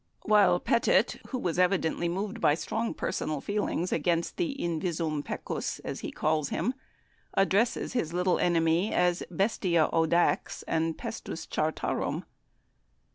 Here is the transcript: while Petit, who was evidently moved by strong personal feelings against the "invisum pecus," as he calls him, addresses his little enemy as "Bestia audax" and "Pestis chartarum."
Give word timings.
while 0.23 0.59
Petit, 0.59 1.19
who 1.27 1.37
was 1.37 1.59
evidently 1.59 2.09
moved 2.09 2.41
by 2.41 2.55
strong 2.55 2.91
personal 2.91 3.39
feelings 3.39 3.91
against 3.93 4.35
the 4.37 4.55
"invisum 4.59 5.21
pecus," 5.23 5.77
as 5.85 5.99
he 5.99 6.09
calls 6.11 6.49
him, 6.49 6.73
addresses 7.35 7.93
his 7.93 8.11
little 8.11 8.39
enemy 8.39 8.91
as 8.91 9.21
"Bestia 9.29 9.85
audax" 9.93 10.63
and 10.67 10.97
"Pestis 10.97 11.45
chartarum." 11.45 12.23